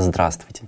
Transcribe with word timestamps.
Здравствуйте! 0.00 0.62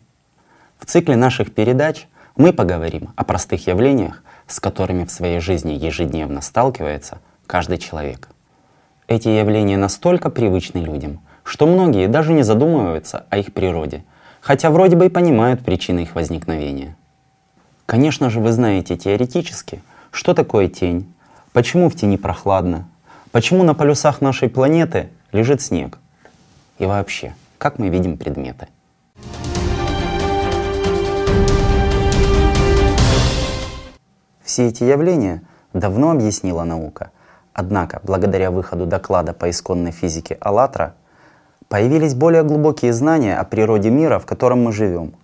В 0.79 0.85
цикле 0.85 1.17
наших 1.17 1.55
передач 1.55 2.07
мы 2.37 2.53
поговорим 2.53 3.15
о 3.17 3.25
простых 3.25 3.67
явлениях, 3.67 4.23
с 4.47 4.61
которыми 4.61 5.07
в 5.07 5.11
своей 5.11 5.41
жизни 5.41 5.73
ежедневно 5.73 6.43
сталкивается 6.43 7.19
каждый 7.47 7.79
человек. 7.79 8.29
Эти 9.09 9.29
явления 9.29 9.79
настолько 9.79 10.29
привычны 10.29 10.81
людям, 10.81 11.23
что 11.45 11.67
многие 11.67 12.09
даже 12.09 12.35
не 12.35 12.43
задумываются 12.43 13.25
о 13.31 13.39
их 13.39 13.55
природе, 13.55 14.05
хотя 14.43 14.71
вроде 14.71 14.97
бы 14.97 15.07
и 15.07 15.09
понимают 15.09 15.65
причины 15.65 16.01
их 16.01 16.15
возникновения. 16.15 16.95
Конечно 17.87 18.29
же, 18.29 18.39
вы 18.39 18.53
знаете 18.53 18.99
теоретически, 18.99 19.83
что 20.11 20.35
такое 20.35 20.69
тень, 20.69 21.11
почему 21.55 21.89
в 21.89 21.97
тени 21.97 22.19
прохладно, 22.19 22.87
почему 23.31 23.65
на 23.65 23.73
полюсах 23.73 24.21
нашей 24.21 24.51
планеты 24.51 25.09
лежит 25.33 25.63
снег 25.63 25.99
и 26.79 26.85
вообще, 26.85 27.35
как 27.57 27.79
мы 27.79 27.89
видим 27.89 28.19
предметы. 28.19 28.69
Все 34.53 34.69
эти 34.69 34.85
явления 34.85 35.41
давно 35.73 36.11
объяснила 36.11 36.65
наука. 36.65 37.11
Однако, 37.55 38.03
благодаря 38.03 38.51
выходу 38.51 38.85
доклада 38.85 39.33
по 39.33 39.49
исконной 39.49 39.93
физике 39.93 40.37
«АЛЛАТРА», 40.43 40.93
появились 41.69 42.15
более 42.15 42.43
глубокие 42.43 42.93
знания 42.93 43.39
о 43.39 43.45
природе 43.45 43.89
мира, 43.89 44.19
в 44.19 44.27
котором 44.27 44.63
мы 44.63 44.73
живем. 44.73 45.15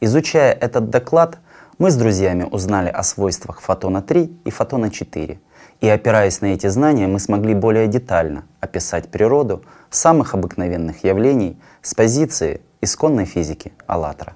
Изучая 0.00 0.52
этот 0.52 0.90
доклад, 0.90 1.38
мы 1.78 1.90
с 1.90 1.96
друзьями 1.96 2.44
узнали 2.48 2.88
о 2.88 3.02
свойствах 3.02 3.60
фотона 3.60 4.00
3 4.00 4.42
и 4.44 4.50
фотона 4.50 4.90
4. 4.92 5.40
И 5.80 5.88
опираясь 5.88 6.40
на 6.40 6.46
эти 6.46 6.68
знания, 6.68 7.08
мы 7.08 7.18
смогли 7.18 7.54
более 7.54 7.88
детально 7.88 8.44
описать 8.60 9.08
природу 9.08 9.64
самых 9.90 10.34
обыкновенных 10.34 11.02
явлений 11.02 11.60
с 11.82 11.94
позиции 11.94 12.60
исконной 12.80 13.24
физики 13.24 13.72
«АЛЛАТРА». 13.88 14.34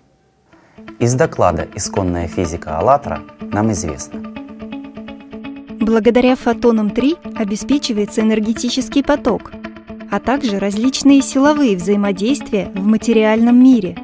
Из 0.99 1.15
доклада 1.15 1.67
«Исконная 1.75 2.29
физика 2.29 2.79
АЛЛАТРА» 2.79 3.23
нам 3.41 3.73
известно. 3.73 4.21
Благодаря 5.81 6.37
фотонам 6.37 6.91
3 6.91 7.17
обеспечивается 7.35 8.21
энергетический 8.21 9.03
поток, 9.03 9.51
а 10.11 10.21
также 10.21 10.59
различные 10.59 11.23
силовые 11.23 11.77
взаимодействия 11.77 12.71
в 12.75 12.87
материальном 12.87 13.63
мире. 13.63 13.97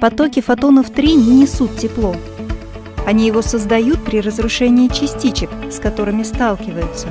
Потоки 0.00 0.40
фотонов 0.40 0.90
3 0.90 1.14
не 1.14 1.40
несут 1.40 1.76
тепло. 1.76 2.14
Они 3.06 3.26
его 3.26 3.40
создают 3.40 4.04
при 4.04 4.20
разрушении 4.20 4.88
частичек, 4.88 5.48
с 5.70 5.78
которыми 5.78 6.22
сталкиваются. 6.22 7.08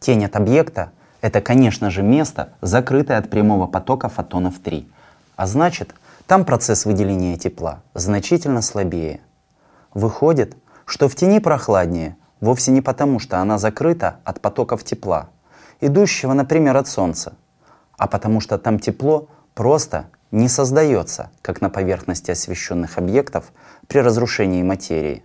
Тень 0.00 0.24
от 0.24 0.36
объекта— 0.36 0.92
это, 1.20 1.40
конечно 1.42 1.90
же, 1.90 2.02
место, 2.02 2.54
закрытое 2.62 3.18
от 3.18 3.28
прямого 3.28 3.66
потока 3.66 4.08
фотонов 4.08 4.58
3. 4.58 4.86
А 5.38 5.46
значит, 5.46 5.94
там 6.26 6.44
процесс 6.44 6.84
выделения 6.84 7.36
тепла 7.36 7.84
значительно 7.94 8.60
слабее. 8.60 9.20
Выходит, 9.94 10.56
что 10.84 11.08
в 11.08 11.14
тени 11.14 11.38
прохладнее 11.38 12.16
вовсе 12.40 12.72
не 12.72 12.80
потому, 12.80 13.20
что 13.20 13.38
она 13.38 13.56
закрыта 13.56 14.16
от 14.24 14.40
потоков 14.40 14.82
тепла, 14.82 15.28
идущего, 15.80 16.32
например, 16.32 16.76
от 16.76 16.88
Солнца, 16.88 17.34
а 17.96 18.08
потому 18.08 18.40
что 18.40 18.58
там 18.58 18.80
тепло 18.80 19.28
просто 19.54 20.06
не 20.32 20.48
создается, 20.48 21.30
как 21.40 21.60
на 21.60 21.70
поверхности 21.70 22.32
освещенных 22.32 22.98
объектов 22.98 23.52
при 23.86 24.00
разрушении 24.00 24.64
материи. 24.64 25.22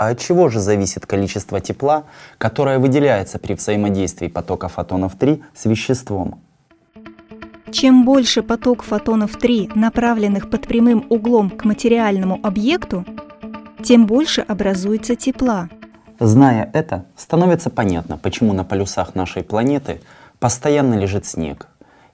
А 0.00 0.08
от 0.08 0.18
чего 0.18 0.48
же 0.48 0.60
зависит 0.60 1.04
количество 1.04 1.60
тепла, 1.60 2.04
которое 2.38 2.78
выделяется 2.78 3.38
при 3.38 3.52
взаимодействии 3.52 4.28
потока 4.28 4.68
фотонов 4.68 5.14
3 5.16 5.42
с 5.54 5.66
веществом? 5.66 6.40
Чем 7.70 8.06
больше 8.06 8.42
поток 8.42 8.82
фотонов 8.82 9.36
3, 9.36 9.72
направленных 9.74 10.48
под 10.48 10.66
прямым 10.66 11.04
углом 11.10 11.50
к 11.50 11.66
материальному 11.66 12.40
объекту, 12.42 13.04
тем 13.84 14.06
больше 14.06 14.40
образуется 14.40 15.16
тепла. 15.16 15.68
Зная 16.18 16.70
это, 16.72 17.04
становится 17.14 17.68
понятно, 17.68 18.16
почему 18.16 18.54
на 18.54 18.64
полюсах 18.64 19.14
нашей 19.14 19.42
планеты 19.42 20.00
постоянно 20.38 20.94
лежит 20.94 21.26
снег, 21.26 21.66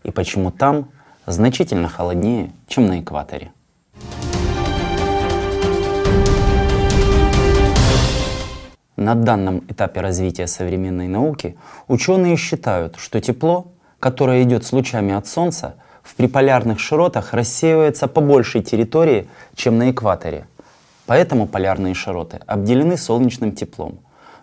и 0.03 0.11
почему 0.11 0.51
там 0.51 0.89
значительно 1.27 1.87
холоднее, 1.87 2.51
чем 2.67 2.89
на 2.89 2.99
экваторе. 2.99 3.53
На 8.97 9.15
данном 9.15 9.63
этапе 9.69 10.01
развития 10.01 10.47
современной 10.47 11.07
науки 11.07 11.59
ученые 11.87 12.37
считают, 12.39 12.97
что 12.97 13.21
тепло, 13.21 13.67
которое 14.01 14.43
идет 14.43 14.65
с 14.65 14.73
лучами 14.73 15.13
от 15.13 15.27
Солнца, 15.27 15.75
в 16.03 16.15
приполярных 16.15 16.81
широтах 16.81 17.35
рассеивается 17.35 18.09
по 18.09 18.23
большей 18.23 18.63
территории, 18.63 19.29
чем 19.55 19.77
на 19.77 19.91
экваторе. 19.91 20.47
Поэтому 21.05 21.47
полярные 21.47 21.93
широты 21.93 22.41
обделены 22.47 22.97
солнечным 22.97 23.53
теплом. 23.53 23.99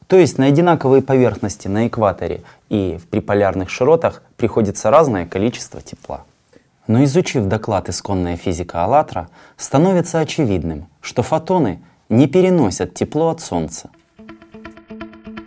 То 0.05 0.17
есть 0.17 0.37
на 0.37 0.45
одинаковые 0.45 1.01
поверхности 1.01 1.67
на 1.67 1.87
экваторе 1.87 2.41
и 2.69 2.99
в 3.01 3.07
приполярных 3.07 3.71
широтах 3.71 4.21
приходится 4.37 4.91
разное 4.91 5.25
количество 5.25 5.81
тепла. 5.81 6.25
Но 6.85 7.03
изучив 7.05 7.45
доклад 7.45 7.89
«Исконная 7.89 8.37
физика 8.37 8.83
АЛЛАТРА», 8.83 9.29
становится 9.57 10.19
очевидным, 10.19 10.85
что 11.01 11.23
фотоны 11.23 11.81
не 12.09 12.27
переносят 12.27 12.93
тепло 12.93 13.29
от 13.29 13.41
Солнца– 13.41 13.89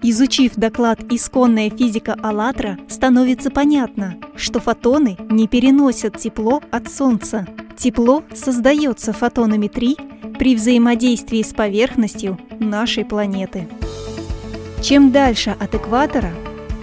Изучив 0.09 0.53
доклад 0.55 1.00
«Исконная 1.11 1.69
физика 1.69 2.15
АЛЛАТРА», 2.22 2.78
становится 2.87 3.50
понятно, 3.50 4.15
что 4.37 4.61
фотоны 4.61 5.17
не 5.28 5.49
переносят 5.49 6.17
тепло 6.17 6.62
от 6.71 6.89
Солнца. 6.89 7.44
Тепло 7.77 8.22
создается 8.33 9.12
фотонами 9.12 9.67
3 9.67 9.97
при 10.39 10.55
взаимодействии 10.55 11.43
с 11.43 11.53
поверхностью 11.53 12.39
нашей 12.61 13.05
планеты. 13.05 13.67
Чем 14.81 15.11
дальше 15.11 15.56
от 15.59 15.75
экватора, 15.75 16.31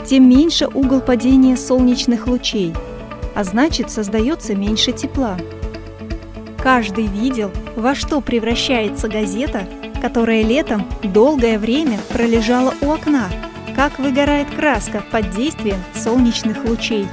тем 0.05 0.27
меньше 0.27 0.67
угол 0.67 0.99
падения 0.99 1.55
солнечных 1.55 2.27
лучей, 2.27 2.73
а 3.35 3.45
значит 3.45 3.89
создается 3.89 4.53
меньше 4.53 4.91
тепла. 4.91 5.37
Каждый 6.61 7.07
видел, 7.07 7.51
во 7.77 7.95
что 7.95 8.19
превращается 8.19 9.07
газета– 9.07 9.65
которая 10.03 10.43
летом 10.43 10.85
долгое 11.01 11.57
время 11.57 11.97
пролежала 12.09 12.73
у 12.81 12.91
окна, 12.91 13.29
как 13.73 13.99
выгорает 13.99 14.53
краска 14.53 15.01
под 15.09 15.29
действием 15.29 15.77
солнечных 15.95 16.65
лучей. 16.65 17.07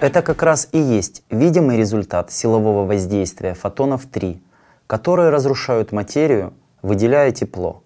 Это 0.00 0.22
как 0.22 0.44
раз 0.44 0.68
и 0.70 0.78
есть 0.78 1.24
видимый 1.30 1.76
результат 1.76 2.30
силового 2.30 2.86
воздействия 2.86 3.54
фотонов 3.54 4.06
3, 4.06 4.40
которые 4.86 5.30
разрушают 5.30 5.90
материю, 5.90 6.54
выделяя 6.80 7.32
тепло. 7.32 7.82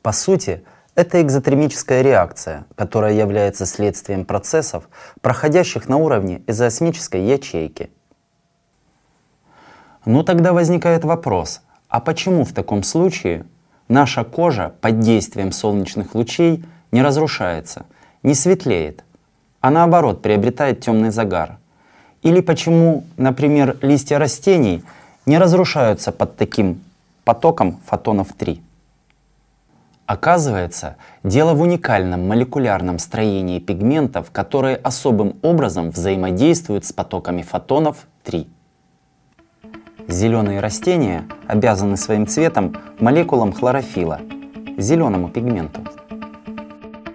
По 0.00 0.12
сути, 0.12 0.62
это 0.94 1.20
экзотермическая 1.20 2.00
реакция, 2.00 2.64
которая 2.76 3.14
является 3.14 3.66
следствием 3.66 4.24
процессов, 4.24 4.88
проходящих 5.20 5.88
на 5.88 5.96
уровне 5.96 6.44
изоосмической 6.46 7.24
ячейки. 7.24 7.90
Ну 10.04 10.22
тогда 10.22 10.52
возникает 10.52 11.02
вопрос, 11.02 11.63
а 11.94 12.00
почему 12.00 12.44
в 12.44 12.52
таком 12.52 12.82
случае 12.82 13.46
наша 13.86 14.24
кожа 14.24 14.74
под 14.80 14.98
действием 14.98 15.52
солнечных 15.52 16.16
лучей 16.16 16.64
не 16.90 17.02
разрушается, 17.02 17.86
не 18.24 18.34
светлеет, 18.34 19.04
а 19.60 19.70
наоборот 19.70 20.20
приобретает 20.20 20.80
темный 20.80 21.10
загар? 21.12 21.58
Или 22.24 22.40
почему, 22.40 23.04
например, 23.16 23.78
листья 23.80 24.18
растений 24.18 24.82
не 25.24 25.38
разрушаются 25.38 26.10
под 26.10 26.36
таким 26.36 26.82
потоком 27.22 27.78
фотонов 27.86 28.32
3? 28.36 28.60
Оказывается, 30.06 30.96
дело 31.22 31.54
в 31.54 31.60
уникальном 31.60 32.26
молекулярном 32.26 32.98
строении 32.98 33.60
пигментов, 33.60 34.32
которые 34.32 34.74
особым 34.74 35.36
образом 35.42 35.90
взаимодействуют 35.90 36.84
с 36.86 36.92
потоками 36.92 37.42
фотонов 37.42 38.08
3. 38.24 38.48
Зеленые 40.08 40.60
растения 40.60 41.26
обязаны 41.46 41.96
своим 41.96 42.26
цветом 42.26 42.76
молекулам 43.00 43.52
хлорофила, 43.52 44.20
зеленому 44.76 45.28
пигменту. 45.28 45.80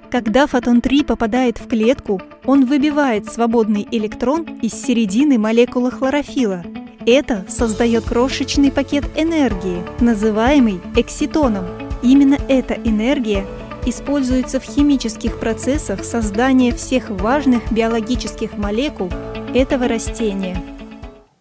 Когда 0.09 0.47
фотон 0.47 0.81
3 0.81 1.03
попадает 1.03 1.59
в 1.59 1.67
клетку, 1.67 2.19
он 2.45 2.65
выбивает 2.65 3.31
свободный 3.31 3.87
электрон 3.91 4.43
из 4.61 4.73
середины 4.73 5.37
молекулы 5.37 5.91
хлорофила. 5.91 6.63
Это 7.05 7.45
создает 7.47 8.05
крошечный 8.05 8.71
пакет 8.71 9.05
энергии, 9.15 9.83
называемый 9.99 10.81
экситоном. 10.95 11.65
Именно 12.01 12.37
эта 12.47 12.73
энергия 12.73 13.45
используется 13.85 14.59
в 14.59 14.63
химических 14.63 15.39
процессах 15.39 16.03
создания 16.03 16.73
всех 16.73 17.11
важных 17.11 17.71
биологических 17.71 18.57
молекул 18.57 19.09
этого 19.53 19.87
растения. 19.87 20.57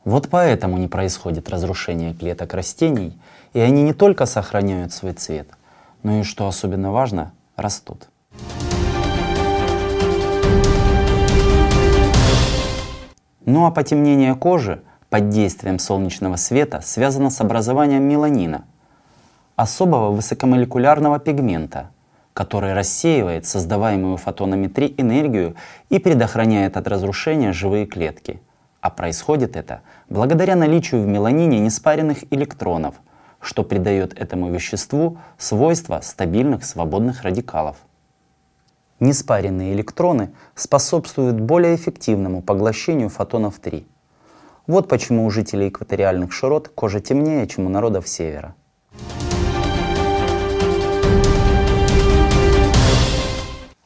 Вот 0.08 0.30
поэтому 0.30 0.78
не 0.78 0.88
происходит 0.88 1.50
разрушение 1.50 2.14
клеток 2.14 2.54
растений, 2.54 3.20
и 3.52 3.60
они 3.60 3.82
не 3.82 3.92
только 3.92 4.24
сохраняют 4.24 4.90
свой 4.94 5.12
цвет, 5.12 5.50
но 6.02 6.20
и, 6.20 6.22
что 6.22 6.48
особенно 6.48 6.90
важно, 6.92 7.32
растут. 7.56 8.08
Ну 13.44 13.66
а 13.66 13.70
потемнение 13.70 14.34
кожи 14.34 14.80
под 15.10 15.28
действием 15.28 15.78
солнечного 15.78 16.36
света 16.36 16.80
связано 16.80 17.28
с 17.28 17.42
образованием 17.42 18.04
меланина, 18.04 18.64
особого 19.56 20.10
высокомолекулярного 20.12 21.18
пигмента, 21.18 21.90
который 22.32 22.72
рассеивает 22.72 23.44
создаваемую 23.44 24.16
фотонами 24.16 24.68
фотонометри 24.68 24.94
энергию 24.96 25.54
и 25.90 25.98
предохраняет 25.98 26.78
от 26.78 26.88
разрушения 26.88 27.52
живые 27.52 27.84
клетки– 27.84 28.40
а 28.80 28.90
происходит 28.90 29.56
это 29.56 29.82
благодаря 30.08 30.54
наличию 30.54 31.02
в 31.02 31.06
меланине 31.06 31.58
неспаренных 31.58 32.32
электронов, 32.32 32.94
что 33.40 33.64
придает 33.64 34.18
этому 34.18 34.50
веществу 34.50 35.18
свойства 35.36 36.00
стабильных 36.00 36.64
свободных 36.64 37.22
радикалов. 37.22 37.76
Неспаренные 39.00 39.74
электроны 39.74 40.32
способствуют 40.54 41.40
более 41.40 41.74
эффективному 41.74 42.42
поглощению 42.42 43.08
фотонов 43.08 43.58
3. 43.58 43.86
Вот 44.66 44.88
почему 44.88 45.24
у 45.24 45.30
жителей 45.30 45.68
экваториальных 45.68 46.32
широт 46.32 46.68
кожа 46.68 47.00
темнее, 47.00 47.46
чем 47.46 47.66
у 47.66 47.68
народов 47.68 48.08
севера. 48.08 48.54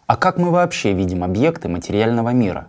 А 0.06 0.16
как 0.16 0.36
мы 0.36 0.50
вообще 0.50 0.92
видим 0.92 1.24
объекты 1.24 1.68
материального 1.68 2.30
мира? 2.30 2.68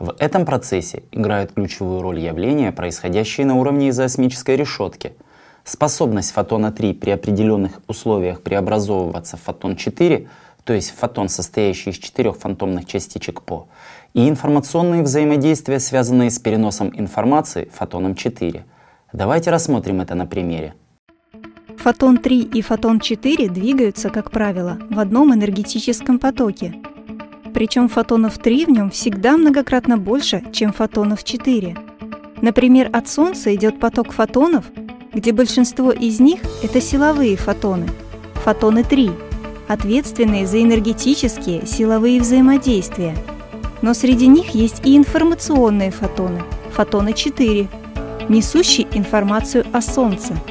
В 0.00 0.14
этом 0.18 0.44
процессе 0.44 1.02
играют 1.10 1.52
ключевую 1.52 2.02
роль 2.02 2.20
явления, 2.20 2.70
происходящие 2.70 3.46
на 3.46 3.56
уровне 3.56 3.90
изоосмической 3.90 4.54
решетки. 4.56 5.14
Способность 5.64 6.30
фотона 6.30 6.70
3 6.70 6.94
при 6.94 7.10
определенных 7.10 7.80
условиях 7.88 8.42
преобразовываться 8.42 9.36
в 9.36 9.42
фотон 9.42 9.76
4, 9.76 10.28
то 10.64 10.72
есть 10.72 10.94
фотон, 10.96 11.28
состоящий 11.28 11.90
из 11.90 11.96
четырех 11.96 12.36
фантомных 12.36 12.86
частичек 12.86 13.42
ПО, 13.42 13.68
и 14.14 14.28
информационные 14.28 15.02
взаимодействия, 15.02 15.80
связанные 15.80 16.30
с 16.30 16.38
переносом 16.38 16.92
информации 16.94 17.68
фотоном 17.74 18.14
4. 18.14 18.64
Давайте 19.12 19.50
рассмотрим 19.50 20.00
это 20.00 20.14
на 20.14 20.26
примере. 20.26 20.74
Фотон 21.76 22.18
3 22.18 22.42
и 22.42 22.62
фотон 22.62 23.00
4 23.00 23.48
двигаются, 23.48 24.10
как 24.10 24.30
правило, 24.30 24.78
в 24.90 24.98
одном 24.98 25.34
энергетическом 25.34 26.18
потоке. 26.18 26.74
Причем 27.54 27.88
фотонов 27.88 28.38
3 28.38 28.66
в 28.66 28.70
нем 28.70 28.90
всегда 28.90 29.36
многократно 29.36 29.96
больше, 29.96 30.42
чем 30.52 30.72
фотонов 30.72 31.24
4. 31.24 31.76
Например, 32.40 32.88
от 32.92 33.08
Солнца 33.08 33.54
идет 33.54 33.80
поток 33.80 34.12
фотонов, 34.12 34.66
где 35.12 35.32
большинство 35.32 35.90
из 35.90 36.20
них– 36.20 36.40
это 36.62 36.80
силовые 36.80 37.36
фотоны, 37.36 37.88
фотоны 38.44 38.84
3, 38.84 39.10
ответственные 39.66 40.46
за 40.46 40.62
энергетические 40.62 41.66
силовые 41.66 42.20
взаимодействия. 42.20 43.16
Но 43.82 43.94
среди 43.94 44.26
них 44.26 44.50
есть 44.50 44.86
и 44.86 44.96
информационные 44.96 45.90
фотоны, 45.90 46.42
фотоны 46.72 47.12
4, 47.12 47.68
несущие 48.28 48.86
информацию 48.92 49.64
о 49.72 49.80
Солнце– 49.80 50.34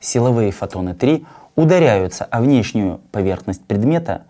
силовые 0.00 0.52
фотоны 0.52 0.94
3 0.94 1.24
ударяются 1.56 2.24
о 2.24 2.40
внешнюю 2.40 3.00
поверхность 3.10 3.64
предмета 3.64 4.24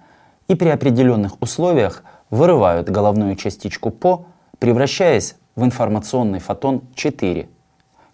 и 0.49 0.55
при 0.55 0.69
определенных 0.69 1.41
условиях 1.41 2.03
вырывают 2.31 2.89
головную 2.89 3.37
частичку 3.37 3.91
ПО, 3.91 4.27
превращаясь 4.59 5.37
в 5.55 5.65
информационный 5.65 6.41
фотон 6.41 6.83
4, 6.95 7.49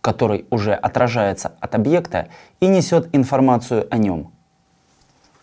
который 0.00 0.46
уже 0.50 0.74
отражается 0.74 1.52
от 1.60 1.74
объекта 1.74 2.28
и 2.60 2.66
несет 2.66 3.08
информацию 3.14 3.86
о 3.90 3.96
нем. 3.96 4.32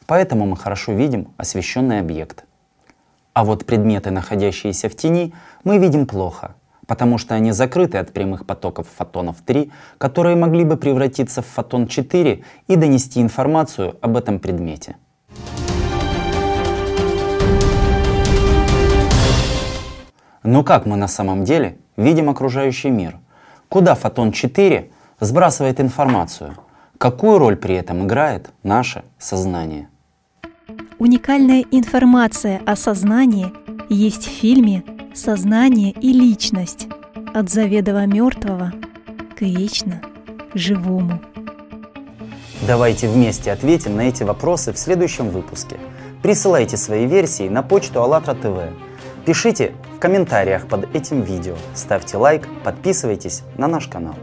Поэтому 0.06 0.46
мы 0.46 0.58
хорошо 0.58 0.92
видим 0.92 1.34
освещенный 1.38 2.00
объект. 2.00 2.44
А 3.34 3.46
вот 3.46 3.66
предметы, 3.66 4.12
находящиеся 4.12 4.90
в 4.90 4.96
тени, 4.96 5.34
мы 5.64 5.78
видим 5.78 6.06
плохо– 6.06 6.56
потому 6.92 7.18
что 7.18 7.36
они 7.36 7.54
закрыты 7.54 8.00
от 8.00 8.12
прямых 8.12 8.46
потоков 8.46 8.86
фотонов 8.94 9.38
3, 9.46 9.72
которые 9.98 10.36
могли 10.36 10.66
бы 10.66 10.76
превратиться 10.76 11.42
в 11.42 11.46
фотон 11.46 11.88
4 11.88 12.44
и 12.68 12.76
донести 12.76 13.22
информацию 13.22 13.96
об 14.02 14.18
этом 14.18 14.40
предмете. 14.40 14.98
Но 20.44 20.64
как 20.64 20.86
мы 20.86 20.96
на 20.98 21.08
самом 21.08 21.44
деле 21.44 21.78
видим 21.98 22.30
окружающий 22.30 22.90
мир? 22.90 23.18
Куда 23.70 23.96
фотон 23.96 24.32
4 24.32 24.90
сбрасывает 25.20 25.80
информацию? 25.80 26.56
Какую 26.98 27.38
роль 27.38 27.56
при 27.56 27.76
этом 27.76 28.06
играет 28.06 28.50
наше 28.64 29.04
сознание? 29.18 29.88
Уникальная 31.00 31.64
информация 31.72 32.62
о 32.66 32.76
сознании 32.76 33.52
есть 33.90 34.26
в 34.28 34.30
фильме 34.30 34.84
сознание 35.14 35.92
и 35.92 36.14
личность 36.14 36.88
от 37.34 37.50
заведомо 37.50 38.06
мертвого 38.06 38.72
к 39.36 39.42
вечно 39.42 40.02
живому. 40.54 41.20
Давайте 42.68 43.08
вместе 43.08 43.52
ответим 43.52 43.96
на 43.96 44.02
эти 44.02 44.24
вопросы 44.24 44.74
в 44.74 44.78
следующем 44.78 45.30
выпуске. 45.30 45.78
Присылайте 46.22 46.78
свои 46.78 47.08
версии 47.08 47.50
на 47.50 47.64
почту 47.64 48.02
АЛЛАТРА 48.02 48.36
ТВ. 48.36 48.60
Пишите 49.26 49.74
комментариях 50.02 50.68
под 50.68 50.94
этим 50.96 51.22
видео, 51.22 51.56
ставьте 51.76 52.18
лайк, 52.18 52.48
подписывайтесь 52.64 53.44
на 53.58 53.68
наш 53.68 53.88
канал. 53.88 54.16